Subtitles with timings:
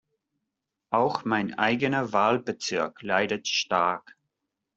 [0.89, 4.17] Auch mein eigener Wahlbezirk leidet stark.